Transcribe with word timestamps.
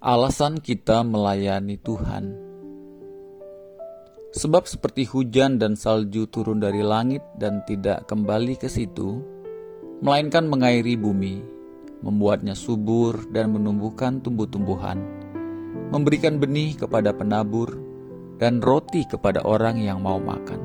Alasan 0.00 0.64
kita 0.64 1.04
melayani 1.04 1.76
Tuhan, 1.76 2.32
sebab 4.32 4.64
seperti 4.64 5.04
hujan 5.04 5.60
dan 5.60 5.76
salju 5.76 6.24
turun 6.24 6.56
dari 6.56 6.80
langit 6.80 7.20
dan 7.36 7.60
tidak 7.68 8.08
kembali 8.08 8.56
ke 8.56 8.64
situ, 8.64 9.20
melainkan 10.00 10.48
mengairi 10.48 10.96
bumi, 10.96 11.44
membuatnya 12.00 12.56
subur 12.56 13.28
dan 13.28 13.52
menumbuhkan 13.52 14.24
tumbuh-tumbuhan, 14.24 15.04
memberikan 15.92 16.40
benih 16.40 16.80
kepada 16.80 17.12
penabur, 17.12 17.68
dan 18.40 18.64
roti 18.64 19.04
kepada 19.04 19.44
orang 19.44 19.84
yang 19.84 20.00
mau 20.00 20.16
makan. 20.16 20.64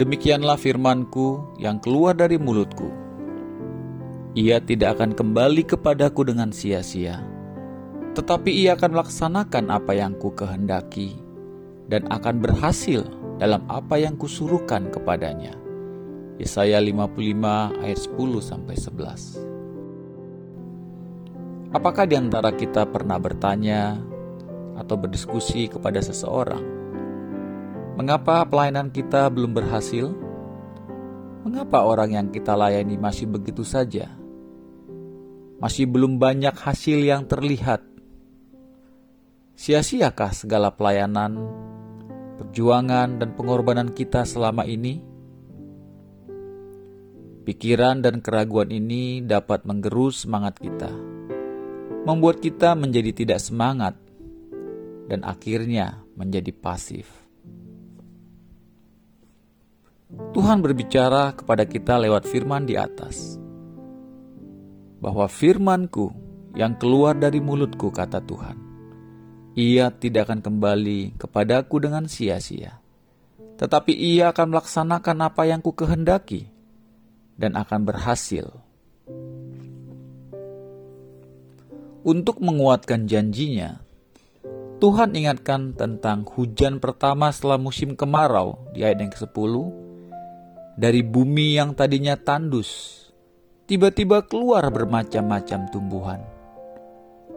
Demikianlah 0.00 0.56
firmanku 0.56 1.60
yang 1.60 1.84
keluar 1.84 2.16
dari 2.16 2.40
mulutku. 2.40 2.88
Ia 4.32 4.56
tidak 4.64 4.96
akan 4.96 5.12
kembali 5.12 5.68
kepadaku 5.68 6.32
dengan 6.32 6.48
sia-sia 6.48 7.31
tetapi 8.12 8.52
ia 8.52 8.76
akan 8.76 8.90
melaksanakan 8.92 9.72
apa 9.72 9.92
yang 9.96 10.12
ku 10.20 10.36
kehendaki 10.36 11.16
dan 11.88 12.04
akan 12.12 12.44
berhasil 12.44 13.04
dalam 13.40 13.64
apa 13.72 13.96
yang 13.96 14.20
kusuruhkan 14.20 14.92
kepadanya. 14.92 15.56
Yesaya 16.36 16.80
55 16.80 17.84
ayat 17.84 17.98
10 17.98 18.40
sampai 18.40 18.76
11. 18.76 19.52
Apakah 21.72 22.04
di 22.04 22.16
antara 22.20 22.52
kita 22.52 22.84
pernah 22.84 23.16
bertanya 23.16 23.96
atau 24.76 24.96
berdiskusi 24.96 25.72
kepada 25.72 26.04
seseorang, 26.04 26.60
mengapa 27.96 28.44
pelayanan 28.44 28.92
kita 28.92 29.32
belum 29.32 29.56
berhasil? 29.56 30.12
Mengapa 31.42 31.82
orang 31.82 32.12
yang 32.12 32.28
kita 32.30 32.54
layani 32.54 33.00
masih 33.00 33.26
begitu 33.26 33.64
saja? 33.64 34.08
Masih 35.58 35.90
belum 35.90 36.20
banyak 36.20 36.54
hasil 36.54 37.02
yang 37.02 37.26
terlihat 37.26 37.91
Sia-siakah 39.62 40.34
segala 40.34 40.74
pelayanan, 40.74 41.38
perjuangan, 42.34 43.22
dan 43.22 43.30
pengorbanan 43.38 43.94
kita 43.94 44.26
selama 44.26 44.66
ini? 44.66 44.98
Pikiran 47.46 48.02
dan 48.02 48.18
keraguan 48.18 48.74
ini 48.74 49.22
dapat 49.22 49.62
menggerus 49.62 50.26
semangat 50.26 50.58
kita, 50.58 50.90
membuat 52.02 52.42
kita 52.42 52.74
menjadi 52.74 53.14
tidak 53.14 53.38
semangat, 53.38 53.94
dan 55.06 55.22
akhirnya 55.22 56.02
menjadi 56.18 56.50
pasif. 56.50 57.06
Tuhan 60.10 60.58
berbicara 60.58 61.38
kepada 61.38 61.70
kita 61.70 62.02
lewat 62.02 62.26
firman 62.26 62.66
di 62.66 62.74
atas, 62.74 63.38
bahwa 64.98 65.30
firmanku 65.30 66.10
yang 66.58 66.74
keluar 66.74 67.14
dari 67.14 67.38
mulutku, 67.38 67.94
kata 67.94 68.18
Tuhan, 68.26 68.61
ia 69.52 69.92
tidak 69.92 70.28
akan 70.28 70.40
kembali 70.40 71.20
kepadaku 71.20 71.84
dengan 71.84 72.08
sia-sia. 72.08 72.80
Tetapi 73.60 73.92
ia 73.92 74.32
akan 74.32 74.56
melaksanakan 74.56 75.18
apa 75.28 75.42
yang 75.44 75.60
ku 75.60 75.76
kehendaki 75.76 76.48
dan 77.36 77.54
akan 77.54 77.80
berhasil. 77.84 78.48
Untuk 82.02 82.42
menguatkan 82.42 83.06
janjinya, 83.06 83.78
Tuhan 84.82 85.14
ingatkan 85.14 85.78
tentang 85.78 86.26
hujan 86.26 86.82
pertama 86.82 87.30
setelah 87.30 87.54
musim 87.54 87.94
kemarau 87.94 88.58
di 88.74 88.82
ayat 88.82 88.98
yang 88.98 89.12
ke-10. 89.14 89.54
Dari 90.74 91.06
bumi 91.06 91.54
yang 91.54 91.78
tadinya 91.78 92.18
tandus, 92.18 92.98
tiba-tiba 93.70 94.26
keluar 94.26 94.66
bermacam-macam 94.74 95.70
tumbuhan. 95.70 96.20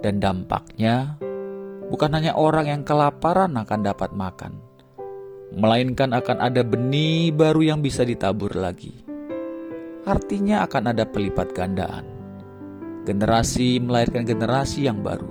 Dan 0.02 0.18
dampaknya 0.18 1.22
bukan 1.90 2.12
hanya 2.18 2.34
orang 2.34 2.70
yang 2.70 2.82
kelaparan 2.82 3.54
akan 3.56 3.80
dapat 3.86 4.12
makan, 4.16 4.58
melainkan 5.54 6.12
akan 6.12 6.38
ada 6.42 6.62
benih 6.66 7.30
baru 7.32 7.76
yang 7.76 7.80
bisa 7.80 8.02
ditabur 8.02 8.54
lagi. 8.58 9.06
Artinya 10.06 10.66
akan 10.70 10.94
ada 10.94 11.06
pelipat 11.10 11.50
gandaan. 11.54 12.06
Generasi 13.06 13.82
melahirkan 13.82 14.26
generasi 14.26 14.86
yang 14.86 15.02
baru. 15.02 15.30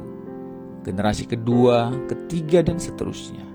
Generasi 0.83 1.31
kedua, 1.31 1.91
ketiga, 2.11 2.63
dan 2.63 2.79
seterusnya. 2.79 3.47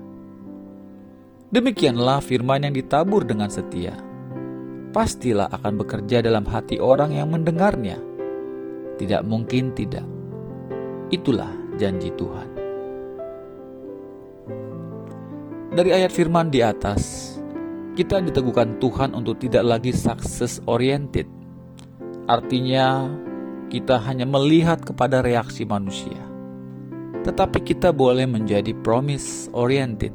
Demikianlah 1.50 2.24
firman 2.24 2.68
yang 2.68 2.74
ditabur 2.76 3.24
dengan 3.24 3.48
setia. 3.52 3.96
Pastilah 4.90 5.48
akan 5.50 5.82
bekerja 5.82 6.22
dalam 6.24 6.46
hati 6.48 6.78
orang 6.82 7.14
yang 7.14 7.30
mendengarnya. 7.30 7.98
Tidak 8.98 9.22
mungkin 9.24 9.72
tidak. 9.72 10.04
Itulah 11.10 11.50
janji 11.80 12.12
Tuhan. 12.14 12.59
Dari 15.70 15.94
ayat 15.94 16.10
firman 16.10 16.50
di 16.50 16.66
atas, 16.66 17.30
kita 17.94 18.18
diteguhkan 18.18 18.82
Tuhan 18.82 19.14
untuk 19.14 19.38
tidak 19.38 19.62
lagi 19.62 19.94
success 19.94 20.58
oriented. 20.66 21.30
Artinya, 22.26 23.06
kita 23.70 24.02
hanya 24.02 24.26
melihat 24.26 24.82
kepada 24.82 25.22
reaksi 25.22 25.62
manusia. 25.62 26.18
Tetapi 27.22 27.62
kita 27.62 27.94
boleh 27.94 28.26
menjadi 28.26 28.74
promise 28.82 29.46
oriented, 29.54 30.10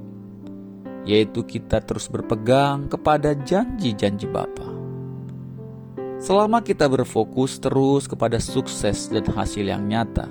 yaitu 1.08 1.48
kita 1.48 1.80
terus 1.80 2.12
berpegang 2.12 2.92
kepada 2.92 3.32
janji-janji 3.32 4.28
Bapa. 4.28 4.68
Selama 6.20 6.60
kita 6.68 6.92
berfokus 6.92 7.64
terus 7.64 8.12
kepada 8.12 8.44
sukses 8.44 9.08
dan 9.08 9.24
hasil 9.32 9.72
yang 9.72 9.88
nyata, 9.88 10.28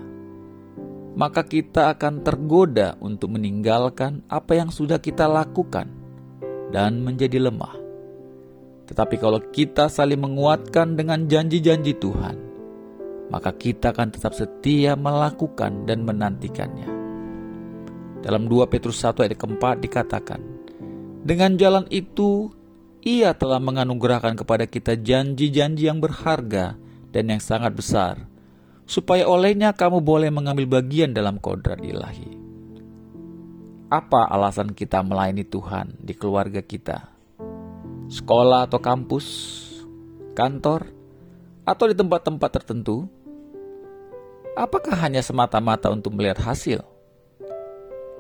maka 1.15 1.47
kita 1.47 1.95
akan 1.95 2.27
tergoda 2.27 2.99
untuk 2.99 3.39
meninggalkan 3.39 4.27
apa 4.27 4.59
yang 4.59 4.75
sudah 4.75 4.99
kita 4.99 5.31
lakukan 5.31 5.87
dan 6.75 7.03
menjadi 7.07 7.39
lemah. 7.39 7.79
Tetapi 8.85 9.17
kalau 9.17 9.41
kita 9.55 9.89
saling 9.89 10.21
menguatkan 10.21 10.99
dengan 10.99 11.25
janji-janji 11.25 11.97
Tuhan, 11.97 12.37
maka 13.33 13.55
kita 13.55 13.95
akan 13.95 14.13
tetap 14.13 14.37
setia 14.37 14.99
melakukan 14.99 15.89
dan 15.89 16.05
menantikannya. 16.05 16.91
Dalam 18.21 18.51
2 18.51 18.69
Petrus 18.69 19.01
1 19.01 19.25
ayat 19.25 19.39
keempat 19.39 19.81
dikatakan, 19.81 20.41
Dengan 21.25 21.57
jalan 21.57 21.89
itu, 21.89 22.53
ia 23.01 23.33
telah 23.33 23.61
menganugerahkan 23.61 24.37
kepada 24.37 24.69
kita 24.69 24.97
janji-janji 25.01 25.89
yang 25.89 26.01
berharga 26.01 26.77
dan 27.13 27.25
yang 27.33 27.41
sangat 27.41 27.73
besar, 27.73 28.29
supaya 28.85 29.25
olehnya 29.25 29.73
kamu 29.73 30.05
boleh 30.05 30.29
mengambil 30.29 30.81
bagian 30.81 31.17
dalam 31.17 31.41
kodrat 31.41 31.81
ilahi. 31.81 32.41
Apa 33.89 34.29
alasan 34.29 34.73
kita 34.73 35.01
melayani 35.05 35.45
Tuhan 35.45 35.97
di 36.01 36.13
keluarga 36.17 36.61
kita? 36.65 37.13
Sekolah 38.09 38.69
atau 38.69 38.81
kampus, 38.81 39.27
kantor, 40.37 40.89
atau 41.65 41.85
di 41.89 41.97
tempat-tempat 41.97 42.51
tertentu? 42.53 43.09
Apakah 44.55 44.95
hanya 45.03 45.25
semata-mata 45.25 45.91
untuk 45.91 46.15
melihat 46.15 46.39
hasil? 46.45 46.85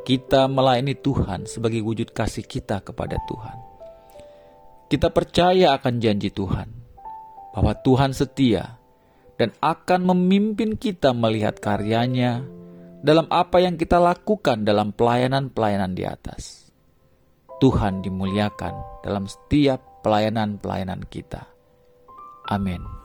Kita 0.04 0.50
melayani 0.50 0.92
Tuhan 0.96 1.48
sebagai 1.48 1.80
wujud 1.80 2.12
kasih 2.12 2.44
kita 2.44 2.84
kepada 2.84 3.16
Tuhan. 3.24 3.56
Kita 4.88 5.08
percaya 5.08 5.72
akan 5.74 5.94
janji 5.96 6.28
Tuhan 6.28 6.68
bahwa 7.56 7.72
Tuhan 7.80 8.12
setia 8.12 8.83
dan 9.36 9.50
akan 9.58 10.14
memimpin 10.14 10.78
kita 10.78 11.10
melihat 11.10 11.58
karyanya 11.58 12.46
dalam 13.04 13.28
apa 13.28 13.60
yang 13.60 13.76
kita 13.76 14.00
lakukan 14.00 14.64
dalam 14.64 14.94
pelayanan-pelayanan 14.96 15.92
di 15.92 16.04
atas. 16.08 16.72
Tuhan 17.60 18.02
dimuliakan 18.02 19.04
dalam 19.04 19.28
setiap 19.28 20.02
pelayanan-pelayanan 20.02 21.04
kita. 21.08 21.48
Amin. 22.48 23.03